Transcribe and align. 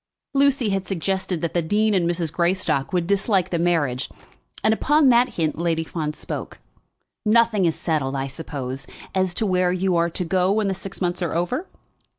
Lucy 0.33 0.69
had 0.69 0.87
suggested 0.87 1.41
that 1.43 1.53
the 1.53 1.61
dean 1.61 1.93
and 1.93 2.09
Mrs. 2.09 2.33
Greystock 2.33 2.91
would 2.91 3.05
dislike 3.05 3.51
the 3.51 3.59
marriage, 3.59 4.09
and 4.63 4.73
upon 4.73 5.09
that 5.09 5.35
hint 5.35 5.59
Lady 5.59 5.83
Fawn 5.83 6.11
spoke. 6.13 6.57
"Nothing 7.23 7.65
is 7.65 7.75
settled, 7.75 8.15
I 8.15 8.25
suppose, 8.25 8.87
as 9.13 9.35
to 9.35 9.45
where 9.45 9.71
you 9.71 9.95
are 9.97 10.09
to 10.09 10.25
go 10.25 10.51
when 10.53 10.69
the 10.69 10.73
six 10.73 11.01
months 11.01 11.21
are 11.21 11.35
over?" 11.35 11.67